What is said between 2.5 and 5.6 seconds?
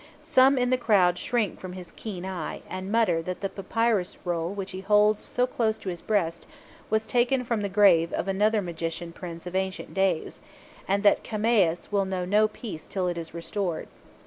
and mutter that the papyrus roll which he holds so